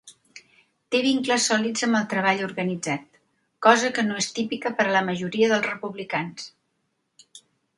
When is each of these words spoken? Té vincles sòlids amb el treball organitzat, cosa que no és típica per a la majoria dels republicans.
Té 0.93 1.01
vincles 1.07 1.43
sòlids 1.49 1.85
amb 1.87 1.99
el 1.99 2.07
treball 2.13 2.41
organitzat, 2.47 3.21
cosa 3.67 3.93
que 3.99 4.07
no 4.09 4.17
és 4.23 4.31
típica 4.39 4.73
per 4.81 4.87
a 4.89 4.97
la 4.97 5.05
majoria 5.11 5.51
dels 5.53 5.69
republicans. 5.71 6.49